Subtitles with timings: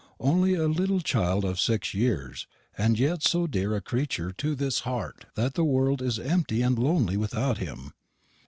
[0.19, 4.79] onlie a littel childe of 6 yeres, and yett so dere a creetur to this
[4.79, 7.93] harte that the worlde is emty and lonely without him.